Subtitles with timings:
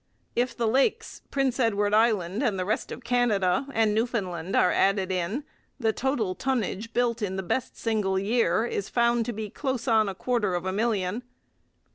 [0.35, 5.43] If the Lakes, Prince Edward Island, the rest of Canada, and Newfoundland are added in,
[5.79, 10.09] the total tonnage built in the best single year is found to be close on
[10.09, 11.21] a quarter of a million.